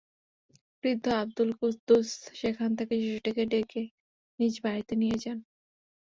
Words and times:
বৃদ্ধ 0.83 1.05
আবদুল 1.15 1.49
কুদ্দুস 1.59 2.07
সেখান 2.33 2.69
থেকে 2.79 2.93
শিশুটিকে 3.01 3.43
ডেকে 3.45 3.81
নিজ 4.39 4.53
বাড়িতে 4.63 4.93
নিয়ে 4.95 5.17
যান। 5.23 5.37